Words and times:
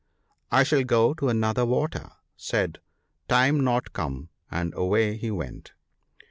'I 0.51 0.63
shall 0.63 0.83
go 0.83 1.13
to 1.13 1.29
another 1.29 1.63
water/ 1.63 2.09
said" 2.35 2.79
Time 3.29 3.63
not 3.63 3.93
come," 3.93 4.29
and 4.49 4.73
away 4.73 5.15
he 5.15 5.29
went. 5.29 5.73